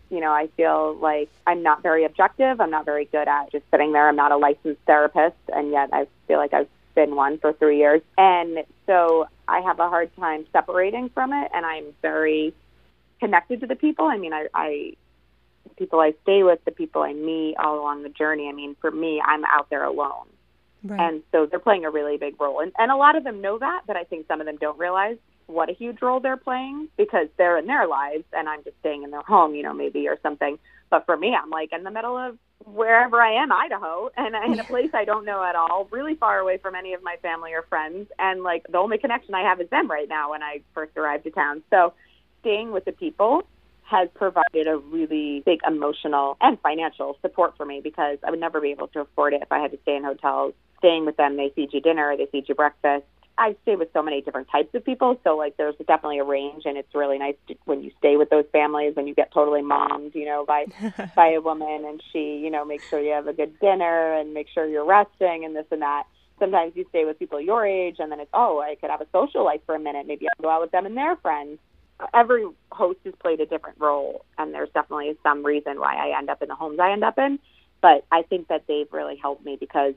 you 0.09 0.19
know, 0.19 0.31
I 0.31 0.47
feel 0.55 0.95
like 0.95 1.29
I'm 1.45 1.63
not 1.63 1.83
very 1.83 2.05
objective. 2.05 2.61
I'm 2.61 2.69
not 2.69 2.85
very 2.85 3.05
good 3.05 3.27
at 3.27 3.51
just 3.51 3.65
sitting 3.71 3.91
there. 3.91 4.07
I'm 4.07 4.15
not 4.15 4.31
a 4.31 4.37
licensed 4.37 4.81
therapist, 4.85 5.35
and 5.53 5.71
yet 5.71 5.89
I 5.91 6.07
feel 6.27 6.37
like 6.37 6.53
I've 6.53 6.69
been 6.95 7.15
one 7.15 7.37
for 7.39 7.53
three 7.53 7.77
years. 7.77 8.01
And 8.17 8.63
so 8.85 9.27
I 9.47 9.59
have 9.61 9.79
a 9.79 9.89
hard 9.89 10.15
time 10.15 10.45
separating 10.53 11.09
from 11.09 11.33
it, 11.33 11.51
and 11.53 11.65
I'm 11.65 11.93
very 12.01 12.53
connected 13.19 13.61
to 13.61 13.67
the 13.67 13.75
people. 13.75 14.05
I 14.05 14.17
mean, 14.17 14.33
I, 14.33 14.47
I 14.53 14.93
the 15.63 15.75
people 15.75 15.99
I 15.99 16.13
stay 16.23 16.43
with, 16.43 16.63
the 16.63 16.71
people 16.71 17.01
I 17.01 17.13
meet 17.13 17.55
all 17.57 17.79
along 17.79 18.03
the 18.03 18.09
journey. 18.09 18.47
I 18.47 18.53
mean, 18.53 18.75
for 18.79 18.91
me, 18.91 19.21
I'm 19.23 19.43
out 19.43 19.69
there 19.69 19.83
alone. 19.83 20.27
Right. 20.87 20.99
And 20.99 21.23
so 21.31 21.45
they're 21.45 21.59
playing 21.59 21.85
a 21.85 21.89
really 21.89 22.17
big 22.17 22.39
role. 22.39 22.59
And, 22.59 22.71
and 22.77 22.91
a 22.91 22.95
lot 22.95 23.15
of 23.15 23.23
them 23.23 23.41
know 23.41 23.57
that, 23.59 23.81
but 23.85 23.95
I 23.95 24.03
think 24.03 24.27
some 24.27 24.39
of 24.39 24.45
them 24.47 24.57
don't 24.57 24.77
realize 24.77 25.17
what 25.47 25.69
a 25.69 25.73
huge 25.73 26.01
role 26.01 26.19
they're 26.19 26.37
playing 26.37 26.89
because 26.97 27.27
they're 27.37 27.57
in 27.57 27.67
their 27.67 27.87
lives 27.87 28.25
and 28.33 28.49
I'm 28.49 28.63
just 28.63 28.77
staying 28.79 29.03
in 29.03 29.11
their 29.11 29.21
home, 29.21 29.55
you 29.55 29.63
know, 29.63 29.73
maybe 29.73 30.07
or 30.07 30.17
something. 30.21 30.59
But 30.89 31.05
for 31.05 31.17
me, 31.17 31.35
I'm 31.35 31.49
like 31.49 31.71
in 31.71 31.83
the 31.83 31.91
middle 31.91 32.17
of 32.17 32.37
wherever 32.65 33.21
I 33.21 33.41
am, 33.41 33.51
Idaho, 33.51 34.09
and 34.17 34.35
in 34.53 34.59
a 34.59 34.63
place 34.63 34.89
I 34.93 35.05
don't 35.05 35.25
know 35.25 35.43
at 35.43 35.55
all, 35.55 35.87
really 35.91 36.15
far 36.15 36.39
away 36.39 36.57
from 36.57 36.75
any 36.75 36.93
of 36.93 37.03
my 37.03 37.15
family 37.21 37.53
or 37.53 37.63
friends. 37.63 38.09
And 38.19 38.43
like 38.43 38.65
the 38.69 38.77
only 38.77 38.97
connection 38.97 39.35
I 39.35 39.43
have 39.43 39.61
is 39.61 39.69
them 39.69 39.89
right 39.89 40.07
now 40.07 40.31
when 40.31 40.43
I 40.43 40.61
first 40.73 40.95
arrived 40.97 41.23
to 41.25 41.31
town. 41.31 41.63
So 41.69 41.93
staying 42.41 42.71
with 42.71 42.85
the 42.85 42.91
people 42.91 43.43
has 43.83 44.09
provided 44.15 44.67
a 44.67 44.77
really 44.77 45.41
big 45.45 45.59
emotional 45.65 46.35
and 46.41 46.59
financial 46.59 47.17
support 47.21 47.55
for 47.55 47.65
me 47.65 47.79
because 47.81 48.17
I 48.25 48.31
would 48.31 48.39
never 48.39 48.59
be 48.59 48.71
able 48.71 48.87
to 48.89 49.01
afford 49.01 49.33
it 49.33 49.41
if 49.41 49.51
I 49.51 49.59
had 49.59 49.71
to 49.71 49.79
stay 49.83 49.95
in 49.95 50.03
hotels. 50.03 50.53
Staying 50.79 51.05
with 51.05 51.17
them, 51.17 51.37
they 51.37 51.51
feed 51.55 51.73
you 51.73 51.81
dinner, 51.81 52.15
they 52.17 52.27
feed 52.27 52.47
you 52.47 52.55
breakfast, 52.55 53.05
I 53.37 53.55
stay 53.63 53.75
with 53.75 53.89
so 53.93 54.01
many 54.01 54.21
different 54.21 54.47
types 54.49 54.73
of 54.73 54.83
people, 54.83 55.19
so 55.23 55.37
like 55.37 55.57
there's 55.57 55.75
definitely 55.87 56.17
a 56.17 56.23
range, 56.23 56.63
and 56.65 56.75
it's 56.75 56.93
really 56.95 57.19
nice 57.19 57.35
to, 57.47 57.55
when 57.65 57.83
you 57.83 57.91
stay 57.99 58.17
with 58.17 58.29
those 58.29 58.45
families 58.51 58.95
when 58.95 59.05
you 59.05 59.13
get 59.13 59.31
totally 59.31 59.61
mommed, 59.61 60.15
you 60.15 60.25
know, 60.25 60.43
by 60.45 60.65
by 61.15 61.27
a 61.29 61.41
woman, 61.41 61.85
and 61.85 62.01
she, 62.11 62.39
you 62.43 62.49
know, 62.49 62.65
makes 62.65 62.87
sure 62.89 62.99
you 62.99 63.11
have 63.11 63.27
a 63.27 63.33
good 63.33 63.59
dinner 63.59 64.13
and 64.13 64.33
make 64.33 64.47
sure 64.49 64.65
you're 64.65 64.85
resting 64.85 65.45
and 65.45 65.55
this 65.55 65.67
and 65.71 65.81
that. 65.83 66.03
Sometimes 66.39 66.73
you 66.75 66.85
stay 66.89 67.05
with 67.05 67.19
people 67.19 67.39
your 67.39 67.65
age, 67.65 67.97
and 67.99 68.11
then 68.11 68.19
it's 68.19 68.31
oh, 68.33 68.59
I 68.59 68.75
could 68.75 68.89
have 68.89 69.01
a 69.01 69.07
social 69.11 69.45
life 69.45 69.61
for 69.65 69.75
a 69.75 69.79
minute. 69.79 70.07
Maybe 70.07 70.27
I'll 70.27 70.43
go 70.43 70.49
out 70.49 70.61
with 70.61 70.71
them 70.71 70.87
and 70.87 70.97
their 70.97 71.15
friends. 71.17 71.59
Every 72.13 72.45
host 72.71 72.99
has 73.05 73.13
played 73.19 73.39
a 73.39 73.45
different 73.45 73.79
role, 73.79 74.25
and 74.39 74.53
there's 74.53 74.69
definitely 74.73 75.15
some 75.21 75.45
reason 75.45 75.79
why 75.79 75.95
I 75.95 76.17
end 76.17 76.29
up 76.31 76.41
in 76.41 76.47
the 76.47 76.55
homes 76.55 76.79
I 76.79 76.91
end 76.91 77.03
up 77.03 77.19
in. 77.19 77.37
But 77.81 78.05
I 78.11 78.23
think 78.23 78.47
that 78.47 78.63
they've 78.67 78.91
really 78.91 79.15
helped 79.15 79.45
me 79.45 79.57
because 79.59 79.93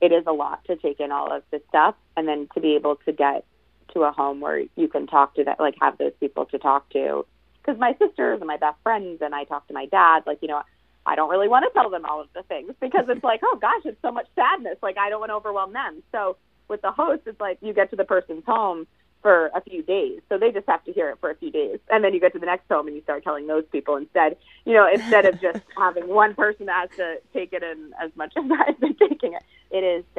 it 0.00 0.12
is 0.12 0.24
a 0.26 0.32
lot 0.32 0.64
to 0.64 0.76
take 0.76 1.00
in 1.00 1.12
all 1.12 1.32
of 1.32 1.42
this 1.50 1.62
stuff 1.68 1.94
and 2.16 2.26
then 2.26 2.48
to 2.54 2.60
be 2.60 2.74
able 2.74 2.96
to 2.96 3.12
get 3.12 3.44
to 3.92 4.02
a 4.02 4.12
home 4.12 4.40
where 4.40 4.64
you 4.76 4.88
can 4.88 5.06
talk 5.06 5.34
to 5.34 5.44
that 5.44 5.58
like 5.58 5.74
have 5.80 5.98
those 5.98 6.12
people 6.20 6.46
to 6.46 6.58
talk 6.58 6.88
to 6.90 7.26
because 7.60 7.78
my 7.78 7.92
sisters 7.98 8.38
and 8.40 8.46
my 8.46 8.56
best 8.56 8.76
friends 8.82 9.20
and 9.20 9.34
I 9.34 9.44
talk 9.44 9.66
to 9.68 9.74
my 9.74 9.86
dad 9.86 10.22
like 10.26 10.38
you 10.42 10.48
know 10.48 10.62
I 11.06 11.16
don't 11.16 11.30
really 11.30 11.48
want 11.48 11.64
to 11.64 11.72
tell 11.72 11.90
them 11.90 12.04
all 12.04 12.20
of 12.20 12.28
the 12.34 12.42
things 12.44 12.72
because 12.80 13.06
it's 13.08 13.24
like 13.24 13.40
oh 13.42 13.58
gosh 13.60 13.82
it's 13.84 14.00
so 14.02 14.12
much 14.12 14.26
sadness 14.34 14.78
like 14.82 14.96
I 14.96 15.10
don't 15.10 15.20
want 15.20 15.30
to 15.30 15.34
overwhelm 15.34 15.72
them 15.72 16.02
so 16.12 16.36
with 16.68 16.82
the 16.82 16.92
host 16.92 17.22
it's 17.26 17.40
like 17.40 17.58
you 17.60 17.72
get 17.72 17.90
to 17.90 17.96
the 17.96 18.04
person's 18.04 18.44
home 18.46 18.86
for 19.22 19.50
a 19.54 19.60
few 19.60 19.82
days. 19.82 20.20
So 20.28 20.38
they 20.38 20.50
just 20.50 20.66
have 20.66 20.84
to 20.84 20.92
hear 20.92 21.10
it 21.10 21.18
for 21.20 21.30
a 21.30 21.36
few 21.36 21.50
days. 21.50 21.78
And 21.90 22.02
then 22.02 22.14
you 22.14 22.20
get 22.20 22.32
to 22.32 22.38
the 22.38 22.46
next 22.46 22.68
home 22.68 22.86
and 22.86 22.96
you 22.96 23.02
start 23.02 23.24
telling 23.24 23.46
those 23.46 23.64
people 23.70 23.96
instead, 23.96 24.36
you 24.64 24.74
know, 24.74 24.88
instead 24.92 25.26
of 25.26 25.40
just 25.40 25.60
having 25.76 26.08
one 26.08 26.34
person 26.34 26.66
that 26.66 26.88
has 26.88 26.96
to 26.96 27.20
take 27.32 27.52
it 27.52 27.62
in 27.62 27.92
as 28.00 28.10
much 28.16 28.32
as 28.36 28.44
I've 28.68 28.80
been 28.80 28.94
taking 28.94 29.34
it. 29.34 29.39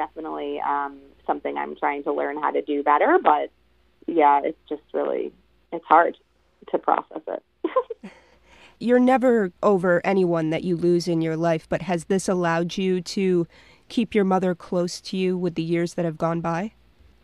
Definitely 0.02 0.60
um, 0.62 0.98
something 1.28 1.58
I'm 1.58 1.76
trying 1.76 2.04
to 2.06 2.12
learn 2.12 2.42
how 2.42 2.50
to 2.50 2.64
do 2.64 2.82
better. 2.82 3.20
But 3.24 3.52
yeah, 4.08 4.42
it's 4.44 4.58
just 4.68 4.82
really, 4.94 5.32
it's 5.72 5.86
hard 5.86 6.18
to 6.72 6.80
process 6.80 7.22
it. 7.28 7.44
You're 8.80 9.00
never 9.00 9.52
over 9.62 10.02
anyone 10.04 10.50
that 10.50 10.64
you 10.64 10.76
lose 10.76 11.08
in 11.08 11.22
your 11.22 11.38
life, 11.38 11.70
but 11.70 11.84
has 11.84 12.06
this 12.06 12.28
allowed 12.28 12.78
you 12.78 13.00
to 13.02 13.46
keep 13.90 14.16
your 14.16 14.24
mother 14.24 14.56
close 14.56 15.00
to 15.02 15.18
you 15.18 15.38
with 15.38 15.54
the 15.54 15.62
years 15.62 15.94
that 15.94 16.06
have 16.06 16.18
gone 16.18 16.42
by? 16.42 16.72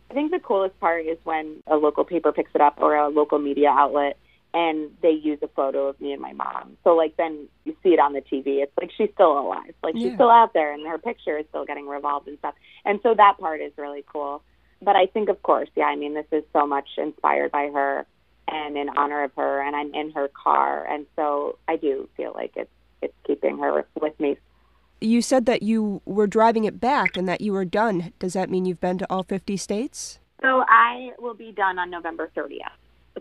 I 0.08 0.14
think 0.14 0.30
the 0.30 0.38
coolest 0.38 0.78
part 0.78 1.04
is 1.04 1.18
when 1.24 1.56
a 1.66 1.74
local 1.74 2.04
paper 2.04 2.30
picks 2.30 2.52
it 2.54 2.60
up 2.60 2.78
or 2.78 2.94
a 2.94 3.08
local 3.08 3.40
media 3.40 3.70
outlet 3.70 4.18
and 4.54 4.90
they 5.02 5.10
use 5.10 5.38
a 5.42 5.48
photo 5.48 5.88
of 5.88 6.00
me 6.00 6.12
and 6.12 6.22
my 6.22 6.32
mom. 6.32 6.76
So 6.84 6.94
like 6.94 7.16
then 7.16 7.48
you 7.64 7.76
see 7.82 7.90
it 7.90 8.00
on 8.00 8.12
the 8.12 8.20
TV. 8.20 8.62
It's 8.62 8.72
like 8.80 8.90
she's 8.96 9.10
still 9.14 9.38
alive. 9.38 9.74
Like 9.82 9.94
yeah. 9.94 10.08
she's 10.08 10.14
still 10.14 10.30
out 10.30 10.54
there 10.54 10.72
and 10.72 10.86
her 10.86 10.98
picture 10.98 11.38
is 11.38 11.46
still 11.50 11.64
getting 11.64 11.86
revolved 11.86 12.28
and 12.28 12.38
stuff. 12.38 12.54
And 12.84 13.00
so 13.02 13.14
that 13.14 13.38
part 13.38 13.60
is 13.60 13.72
really 13.76 14.04
cool. 14.06 14.42
But 14.80 14.96
I 14.96 15.06
think 15.06 15.28
of 15.28 15.42
course, 15.42 15.68
yeah, 15.76 15.84
I 15.84 15.96
mean 15.96 16.14
this 16.14 16.26
is 16.32 16.44
so 16.52 16.66
much 16.66 16.88
inspired 16.96 17.52
by 17.52 17.70
her 17.72 18.06
and 18.46 18.76
in 18.76 18.88
honor 18.96 19.24
of 19.24 19.32
her 19.36 19.60
and 19.60 19.76
I'm 19.76 19.94
in 19.94 20.12
her 20.12 20.28
car 20.28 20.86
and 20.90 21.06
so 21.16 21.58
I 21.68 21.76
do 21.76 22.08
feel 22.16 22.32
like 22.34 22.52
it's 22.56 22.70
it's 23.02 23.14
keeping 23.26 23.58
her 23.58 23.84
with 24.00 24.18
me 24.18 24.38
you 25.00 25.22
said 25.22 25.46
that 25.46 25.62
you 25.62 26.02
were 26.04 26.26
driving 26.26 26.64
it 26.64 26.80
back 26.80 27.16
and 27.16 27.28
that 27.28 27.40
you 27.40 27.52
were 27.52 27.64
done. 27.64 28.12
Does 28.18 28.32
that 28.32 28.50
mean 28.50 28.64
you've 28.64 28.80
been 28.80 28.98
to 28.98 29.06
all 29.08 29.22
50 29.22 29.56
states? 29.56 30.18
So 30.42 30.64
I 30.68 31.12
will 31.18 31.34
be 31.34 31.52
done 31.52 31.78
on 31.78 31.90
November 31.90 32.30
30th. 32.36 32.70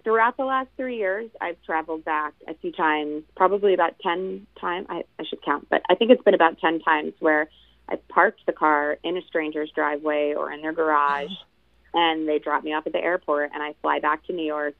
Throughout 0.04 0.38
the 0.38 0.46
last 0.46 0.70
three 0.76 0.98
years, 0.98 1.30
I've 1.40 1.62
traveled 1.64 2.04
back 2.04 2.34
a 2.48 2.54
few 2.56 2.72
times, 2.72 3.24
probably 3.36 3.74
about 3.74 4.00
10 4.00 4.48
times. 4.60 4.88
I, 4.90 5.04
I 5.20 5.24
should 5.24 5.42
count, 5.44 5.68
but 5.70 5.82
I 5.90 5.96
think 5.96 6.12
it's 6.12 6.24
been 6.24 6.34
about 6.34 6.60
10 6.60 6.80
times 6.82 7.14
where 7.20 7.50
I've 7.90 8.06
parked 8.08 8.46
the 8.46 8.54
car 8.54 8.98
in 9.04 9.18
a 9.18 9.22
stranger's 9.28 9.72
driveway 9.72 10.34
or 10.36 10.52
in 10.52 10.62
their 10.62 10.74
garage, 10.74 11.32
and 11.94 12.28
they 12.28 12.40
drop 12.40 12.64
me 12.64 12.74
off 12.74 12.86
at 12.86 12.94
the 12.94 13.04
airport, 13.04 13.52
and 13.54 13.64
I 13.64 13.76
fly 13.82 14.00
back 14.00 14.26
to 14.28 14.34
New 14.34 14.46
York 14.46 14.76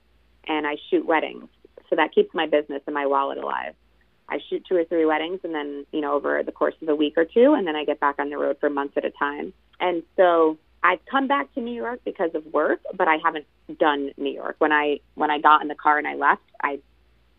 and 0.48 0.66
I 0.66 0.78
shoot 0.90 1.06
weddings. 1.06 1.48
So 1.90 1.96
that 1.96 2.14
keeps 2.14 2.34
my 2.34 2.48
business 2.48 2.82
and 2.86 2.94
my 2.94 3.06
wallet 3.06 3.38
alive. 3.38 3.76
I 4.30 4.40
shoot 4.50 4.66
two 4.68 4.76
or 4.76 4.84
three 4.84 5.06
weddings, 5.06 5.40
and 5.44 5.54
then, 5.54 5.86
you 5.92 6.02
know, 6.02 6.14
over 6.14 6.44
the 6.44 6.52
course 6.52 6.76
of 6.82 6.90
a 6.90 6.96
week 6.96 7.14
or 7.16 7.24
two, 7.24 7.54
and 7.54 7.66
then 7.66 7.76
I 7.76 7.86
get 7.86 8.00
back 8.00 8.16
on 8.20 8.30
the 8.30 8.38
road 8.38 8.58
for 8.60 8.70
months 8.70 8.96
at 8.98 9.06
a 9.06 9.12
time. 9.12 9.54
And 9.80 10.04
so 10.18 10.58
I've 10.84 11.04
come 11.06 11.28
back 11.28 11.54
to 11.56 11.62
New 11.62 11.74
York 11.74 12.02
because 12.06 12.32
of 12.34 12.46
work, 12.48 12.80
but 12.94 13.08
I 13.08 13.18
haven't 13.24 13.46
done 13.80 14.12
New 14.18 14.32
York. 14.32 14.56
When 14.60 14.72
I 14.72 15.00
when 15.16 15.32
I 15.32 15.40
got 15.40 15.62
in 15.62 15.68
the 15.68 15.76
car 15.76 15.98
and 15.98 16.08
I 16.08 16.16
left, 16.16 16.44
I 16.62 16.80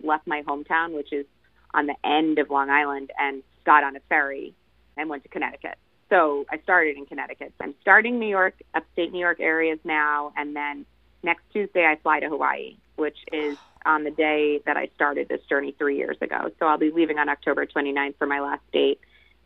left 0.03 0.27
my 0.27 0.43
hometown, 0.43 0.95
which 0.95 1.13
is 1.13 1.27
on 1.73 1.87
the 1.87 1.95
end 2.05 2.39
of 2.39 2.51
Long 2.51 2.71
Island, 2.71 3.11
and 3.19 3.43
got 3.65 3.85
on 3.85 3.97
a 3.97 4.01
ferry 4.09 4.55
and 4.97 5.09
went 5.09 5.23
to 5.23 5.29
Connecticut. 5.29 5.79
So 6.11 6.47
I 6.51 6.59
started 6.59 6.97
in 6.97 7.07
Connecticut. 7.07 7.53
I'm 7.61 7.75
starting 7.81 8.19
New 8.19 8.29
York, 8.29 8.55
upstate 8.75 9.13
New 9.13 9.21
York 9.21 9.41
areas 9.41 9.79
now, 9.85 10.33
and 10.37 10.57
then 10.57 10.87
next 11.23 11.43
Tuesday 11.53 11.85
I 11.85 11.97
fly 11.97 12.21
to 12.21 12.29
Hawaii, 12.29 12.77
which 12.97 13.19
is 13.33 13.59
on 13.85 14.05
the 14.05 14.11
day 14.11 14.61
that 14.67 14.77
I 14.77 14.89
started 14.95 15.29
this 15.29 15.41
journey 15.49 15.75
three 15.79 15.97
years 15.97 16.17
ago. 16.21 16.51
So 16.59 16.67
I'll 16.67 16.79
be 16.79 16.91
leaving 16.91 17.19
on 17.19 17.29
October 17.29 17.67
29th 17.67 18.17
for 18.19 18.27
my 18.27 18.41
last 18.41 18.63
date, 18.73 19.01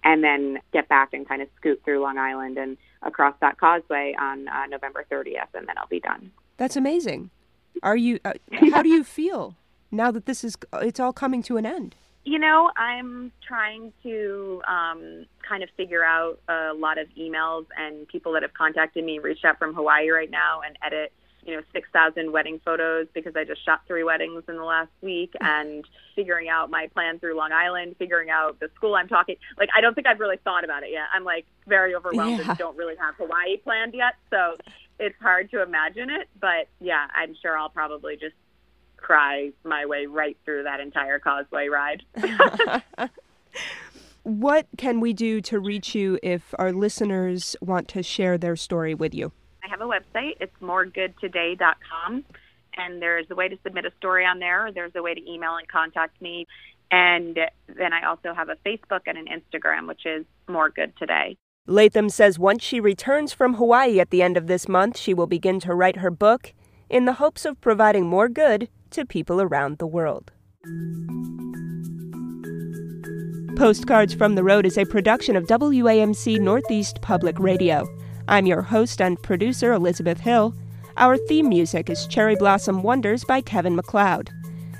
and 0.04 0.22
then 0.22 0.58
get 0.72 0.88
back 0.88 1.12
and 1.12 1.28
kind 1.28 1.42
of 1.42 1.48
scoot 1.56 1.80
through 1.84 2.00
Long 2.00 2.18
Island 2.18 2.58
and 2.58 2.76
across 3.02 3.34
that 3.40 3.58
causeway 3.58 4.14
on 4.20 4.48
uh, 4.48 4.66
November 4.66 5.04
30th, 5.10 5.54
and 5.54 5.66
then 5.68 5.76
I'll 5.78 5.86
be 5.86 6.00
done. 6.00 6.30
That's 6.56 6.76
amazing. 6.76 7.30
Are 7.82 7.96
you? 7.96 8.20
Uh, 8.24 8.34
how 8.70 8.82
do 8.82 8.88
you 8.88 9.04
feel 9.18 9.56
now 9.90 10.10
that 10.10 10.26
this 10.26 10.44
is? 10.44 10.56
It's 10.74 11.00
all 11.00 11.12
coming 11.12 11.42
to 11.44 11.56
an 11.56 11.66
end. 11.66 11.94
You 12.24 12.38
know, 12.38 12.70
I'm 12.76 13.32
trying 13.46 13.92
to 14.04 14.62
um, 14.68 15.26
kind 15.48 15.64
of 15.64 15.70
figure 15.76 16.04
out 16.04 16.38
a 16.48 16.72
lot 16.72 16.98
of 16.98 17.08
emails 17.18 17.66
and 17.76 18.06
people 18.06 18.32
that 18.34 18.42
have 18.42 18.54
contacted 18.54 19.04
me, 19.04 19.18
reached 19.18 19.44
out 19.44 19.58
from 19.58 19.74
Hawaii 19.74 20.08
right 20.10 20.30
now, 20.30 20.60
and 20.64 20.78
edit 20.84 21.12
you 21.44 21.56
know, 21.56 21.62
6,000 21.72 22.30
wedding 22.32 22.60
photos 22.64 23.08
because 23.14 23.34
I 23.36 23.44
just 23.44 23.64
shot 23.64 23.82
three 23.86 24.04
weddings 24.04 24.44
in 24.48 24.56
the 24.56 24.64
last 24.64 24.90
week 25.00 25.32
and 25.40 25.84
figuring 26.14 26.48
out 26.48 26.70
my 26.70 26.86
plan 26.88 27.18
through 27.18 27.36
Long 27.36 27.52
Island, 27.52 27.96
figuring 27.98 28.30
out 28.30 28.60
the 28.60 28.70
school 28.76 28.94
I'm 28.94 29.08
talking. 29.08 29.36
Like, 29.58 29.68
I 29.76 29.80
don't 29.80 29.94
think 29.94 30.06
I've 30.06 30.20
really 30.20 30.38
thought 30.44 30.64
about 30.64 30.82
it 30.84 30.90
yet. 30.90 31.04
I'm 31.14 31.24
like 31.24 31.46
very 31.66 31.94
overwhelmed 31.94 32.38
Yeah. 32.38 32.50
and 32.50 32.58
don't 32.58 32.76
really 32.76 32.96
have 32.96 33.14
Hawaii 33.16 33.56
planned 33.58 33.94
yet. 33.94 34.14
So 34.30 34.56
it's 35.00 35.16
hard 35.20 35.50
to 35.50 35.62
imagine 35.62 36.10
it. 36.10 36.28
But 36.40 36.68
yeah, 36.80 37.06
I'm 37.14 37.34
sure 37.42 37.58
I'll 37.58 37.70
probably 37.70 38.16
just 38.16 38.34
cry 38.96 39.50
my 39.64 39.84
way 39.86 40.06
right 40.06 40.36
through 40.44 40.62
that 40.62 40.78
entire 40.78 41.18
causeway 41.18 41.68
ride. 41.68 42.02
What 44.24 44.68
can 44.78 45.00
we 45.00 45.12
do 45.12 45.40
to 45.42 45.58
reach 45.58 45.96
you 45.96 46.16
if 46.22 46.54
our 46.56 46.72
listeners 46.72 47.56
want 47.60 47.88
to 47.88 48.04
share 48.04 48.38
their 48.38 48.54
story 48.54 48.94
with 48.94 49.14
you? 49.14 49.32
I 49.64 49.68
have 49.68 49.80
a 49.80 49.84
website. 49.84 50.36
It's 50.40 50.54
moregoodtoday.com. 50.60 52.24
And 52.74 53.02
there's 53.02 53.26
a 53.30 53.34
way 53.34 53.48
to 53.48 53.58
submit 53.62 53.84
a 53.84 53.92
story 53.98 54.24
on 54.24 54.38
there. 54.38 54.70
There's 54.72 54.92
a 54.96 55.02
way 55.02 55.14
to 55.14 55.30
email 55.30 55.56
and 55.56 55.68
contact 55.68 56.20
me. 56.20 56.46
And 56.90 57.38
then 57.68 57.92
I 57.92 58.06
also 58.06 58.34
have 58.34 58.48
a 58.48 58.56
Facebook 58.66 59.02
and 59.06 59.16
an 59.16 59.26
Instagram, 59.26 59.86
which 59.88 60.04
is 60.04 60.24
More 60.48 60.70
Good 60.70 60.92
Today. 60.98 61.36
Latham 61.66 62.08
says 62.08 62.38
once 62.38 62.62
she 62.62 62.80
returns 62.80 63.32
from 63.32 63.54
Hawaii 63.54 64.00
at 64.00 64.10
the 64.10 64.22
end 64.22 64.36
of 64.36 64.46
this 64.46 64.68
month, 64.68 64.98
she 64.98 65.14
will 65.14 65.28
begin 65.28 65.60
to 65.60 65.74
write 65.74 65.96
her 65.96 66.10
book 66.10 66.52
in 66.90 67.04
the 67.04 67.14
hopes 67.14 67.44
of 67.44 67.60
providing 67.60 68.06
more 68.06 68.28
good 68.28 68.68
to 68.90 69.06
people 69.06 69.40
around 69.40 69.78
the 69.78 69.86
world. 69.86 70.32
Postcards 73.56 74.12
from 74.12 74.34
the 74.34 74.42
Road 74.42 74.66
is 74.66 74.76
a 74.76 74.84
production 74.84 75.36
of 75.36 75.44
WAMC 75.44 76.40
Northeast 76.40 77.00
Public 77.00 77.38
Radio. 77.38 77.86
I'm 78.32 78.46
your 78.46 78.62
host 78.62 79.00
and 79.02 79.22
producer, 79.22 79.74
Elizabeth 79.74 80.18
Hill. 80.18 80.54
Our 80.96 81.18
theme 81.18 81.50
music 81.50 81.90
is 81.90 82.06
Cherry 82.06 82.34
Blossom 82.34 82.82
Wonders 82.82 83.24
by 83.24 83.42
Kevin 83.42 83.76
MacLeod. 83.76 84.30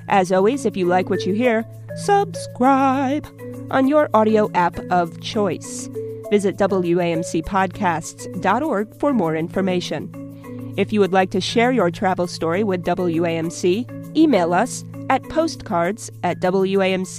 As 0.09 0.33
always, 0.33 0.65
if 0.65 0.75
you 0.75 0.87
like 0.87 1.11
what 1.11 1.27
you 1.27 1.35
hear, 1.35 1.67
subscribe 1.97 3.27
on 3.71 3.89
your 3.89 4.09
audio 4.15 4.51
app 4.55 4.79
of 4.91 5.21
choice. 5.21 5.91
Visit 6.31 6.57
WAMCpodcasts.org 6.57 8.99
for 8.99 9.13
more 9.13 9.37
information. 9.37 10.75
If 10.79 10.91
you 10.91 11.01
would 11.01 11.13
like 11.13 11.31
to 11.33 11.41
share 11.43 11.73
your 11.73 11.91
travel 11.91 12.27
story 12.27 12.65
with 12.65 12.85
WAMC, 12.85 14.17
email 14.17 14.55
us 14.55 14.83
at 15.11 15.23
postcards 15.25 16.11
at 16.23 16.41
WAMC.org. 16.41 17.13